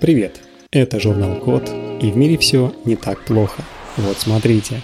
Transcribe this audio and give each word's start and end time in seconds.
Привет, 0.00 0.40
это 0.70 0.98
журнал 0.98 1.38
Код, 1.38 1.70
и 2.00 2.10
в 2.10 2.16
мире 2.16 2.38
все 2.38 2.74
не 2.86 2.96
так 2.96 3.26
плохо. 3.26 3.62
Вот 3.98 4.16
смотрите. 4.16 4.80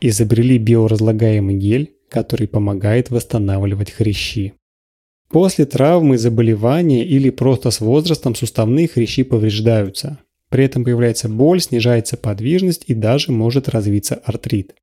Изобрели 0.00 0.58
биоразлагаемый 0.58 1.56
гель, 1.56 1.96
который 2.08 2.46
помогает 2.46 3.10
восстанавливать 3.10 3.90
хрящи. 3.90 4.54
После 5.28 5.66
травмы, 5.66 6.16
заболевания 6.16 7.04
или 7.04 7.30
просто 7.30 7.72
с 7.72 7.80
возрастом 7.80 8.36
суставные 8.36 8.86
хрящи 8.86 9.24
повреждаются. 9.24 10.18
При 10.50 10.64
этом 10.64 10.84
появляется 10.84 11.28
боль, 11.28 11.60
снижается 11.60 12.16
подвижность 12.16 12.84
и 12.86 12.94
даже 12.94 13.32
может 13.32 13.68
развиться 13.68 14.14
артрит. 14.24 14.76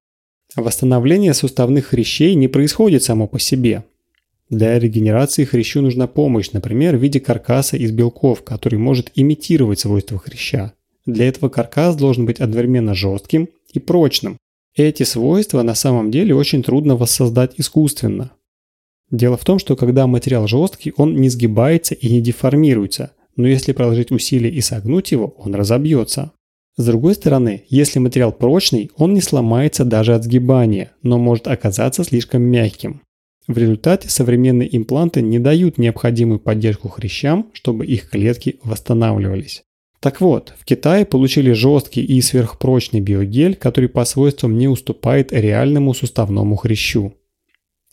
Восстановление 0.57 1.34
суставных 1.34 1.88
хрящей 1.88 2.36
не 2.36 2.50
происходит 2.50 3.04
само 3.04 3.27
по 3.27 3.39
себе. 3.39 3.86
Для 4.52 4.77
регенерации 4.77 5.45
хрящу 5.45 5.81
нужна 5.81 6.07
помощь, 6.07 6.52
например, 6.52 6.97
в 6.97 7.02
виде 7.02 7.21
каркаса 7.21 7.77
из 7.77 7.91
белков, 7.91 8.44
который 8.44 8.77
может 8.77 9.09
имитировать 9.16 9.80
свойства 9.80 10.20
хряща. 10.20 10.73
Для 11.05 11.30
этого 11.30 11.48
каркас 11.48 11.95
должен 11.95 12.26
быть 12.26 12.41
одновременно 12.41 12.93
жестким 12.93 13.48
и 13.73 13.79
прочным. 13.79 14.38
Эти 14.76 15.03
свойства 15.03 15.62
на 15.62 15.73
самом 15.73 16.12
деле 16.12 16.35
очень 16.35 16.63
трудно 16.63 16.98
воссоздать 16.98 17.53
искусственно. 17.55 18.31
Дело 19.09 19.38
в 19.38 19.45
том, 19.45 19.57
что 19.57 19.77
когда 19.77 20.05
материал 20.05 20.48
жесткий, 20.48 20.91
он 20.98 21.15
не 21.15 21.29
сгибается 21.29 21.95
и 21.95 22.12
не 22.12 22.20
деформируется, 22.20 23.13
но 23.38 23.48
если 23.48 23.71
приложить 23.71 24.12
усилия 24.12 24.49
и 24.49 24.59
согнуть 24.59 25.13
его, 25.13 25.34
он 25.38 25.55
разобьется. 25.55 26.34
С 26.76 26.85
другой 26.85 27.15
стороны, 27.15 27.63
если 27.70 27.99
материал 27.99 28.34
прочный, 28.34 28.91
он 28.98 29.13
не 29.13 29.21
сломается 29.21 29.85
даже 29.85 30.13
от 30.13 30.26
сгибания, 30.26 30.91
но 31.04 31.18
может 31.18 31.48
оказаться 31.48 32.04
слишком 32.04 32.41
мягким. 32.41 33.02
В 33.52 33.58
результате 33.58 34.08
современные 34.08 34.73
импланты 34.78 35.22
не 35.22 35.38
дают 35.38 35.78
необходимую 35.78 36.40
поддержку 36.40 36.88
хрящам, 36.88 37.50
чтобы 37.52 37.86
их 37.86 38.10
клетки 38.10 38.60
восстанавливались. 38.64 39.64
Так 40.00 40.22
вот, 40.22 40.54
в 40.58 40.63
Китае 40.63 41.05
получили 41.05 41.52
жесткий 41.52 42.02
и 42.02 42.21
сверхпрочный 42.21 43.02
биогель, 43.02 43.55
который 43.55 43.90
по 43.90 44.05
свойствам 44.05 44.58
не 44.58 44.70
уступает 44.70 45.34
реальному 45.34 45.93
суставному 45.93 46.55
хрящу. 46.55 47.13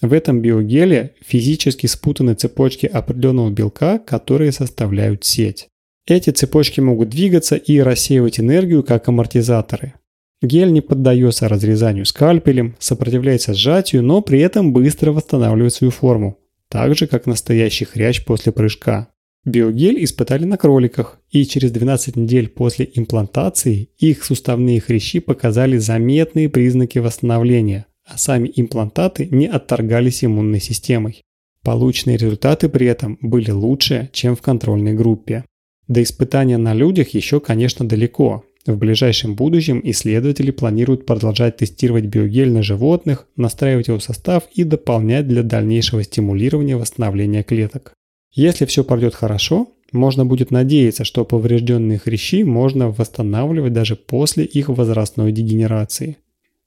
В 0.01 0.13
этом 0.13 0.41
биогеле 0.41 1.17
физически 1.27 1.89
спутаны 1.89 2.35
цепочки 2.35 2.87
определенного 2.87 3.51
белка, 3.51 3.99
которые 3.99 4.53
составляют 4.53 5.25
сеть. 5.25 5.67
Эти 6.07 6.31
цепочки 6.31 6.79
могут 6.79 7.09
двигаться 7.09 7.57
и 7.57 7.81
рассеивать 7.81 8.39
энергию 8.39 8.85
как 8.85 9.09
амортизаторы. 9.09 9.95
Гель 10.41 10.73
не 10.73 10.81
поддается 10.81 11.49
разрезанию 11.49 12.05
скальпелем, 12.05 12.77
сопротивляется 12.79 13.55
сжатию, 13.55 14.05
но 14.05 14.23
при 14.23 14.41
этом 14.41 14.73
быстро 14.73 15.13
восстанавливает 15.13 15.75
свою 15.75 15.91
форму, 15.91 16.39
так 16.69 16.97
же 16.97 17.07
как 17.07 17.27
настоящий 17.27 17.85
хрящ 17.85 18.25
после 18.25 18.53
прыжка. 18.53 19.09
Биогель 19.45 20.03
испытали 20.05 20.45
на 20.45 20.57
кроликах, 20.57 21.19
и 21.31 21.45
через 21.45 21.73
12 21.73 22.17
недель 22.17 22.49
после 22.49 22.89
имплантации 22.95 23.91
их 23.99 24.25
суставные 24.25 24.81
хрящи 24.81 25.21
показали 25.21 25.79
заметные 25.79 26.49
признаки 26.49 26.99
восстановления, 26.99 27.87
а 28.05 28.19
сами 28.19 28.53
имплантаты 28.55 29.27
не 29.31 29.47
отторгались 29.47 30.25
иммунной 30.25 30.61
системой. 30.61 31.23
Полученные 31.65 32.17
результаты 32.17 32.69
при 32.69 32.87
этом 32.87 33.19
были 33.21 33.51
лучше, 33.51 34.11
чем 34.13 34.37
в 34.37 34.43
контрольной 34.43 34.95
группе. 34.95 35.45
До 35.89 36.03
испытания 36.03 36.59
на 36.59 36.75
людях 36.75 37.11
еще, 37.11 37.41
конечно, 37.41 37.89
далеко. 37.89 38.45
В 38.69 38.77
ближайшем 38.77 39.35
будущем 39.35 39.81
исследователи 39.83 40.51
планируют 40.51 41.07
продолжать 41.07 41.57
тестировать 41.57 42.05
биогель 42.05 42.53
на 42.53 42.63
животных, 42.63 43.27
настраивать 43.35 43.89
его 43.89 43.99
состав 43.99 44.43
и 44.53 44.63
дополнять 44.63 45.27
для 45.27 45.43
дальнейшего 45.43 46.05
стимулирования 46.05 46.77
восстановления 46.77 47.43
клеток. 47.43 47.95
Если 48.31 48.67
все 48.67 48.85
пройдет 48.85 49.15
хорошо, 49.15 49.69
можно 49.91 50.27
будет 50.27 50.51
надеяться, 50.51 51.05
что 51.05 51.25
поврежденные 51.25 51.99
хрящи 51.99 52.45
можно 52.45 52.91
восстанавливать 52.91 53.73
даже 53.73 53.97
после 53.97 54.45
их 54.45 54.69
возрастной 54.69 55.33
дегенерации. 55.33 56.19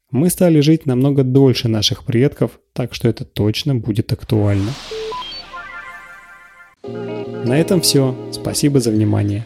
Мы 0.09 0.31
стали 0.31 0.59
жить 0.59 0.87
намного 0.87 1.23
дольше 1.23 1.67
наших 1.67 2.03
предков, 2.03 2.59
так 2.73 2.95
что 2.95 3.09
это 3.09 3.25
точно 3.25 3.75
будет 3.75 4.11
актуально. 4.11 4.71
На 7.45 7.59
этом 7.59 7.79
все. 7.79 8.15
Спасибо 8.31 8.79
за 8.79 8.89
внимание. 8.89 9.45